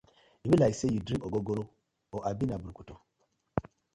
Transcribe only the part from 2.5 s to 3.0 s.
brukutu.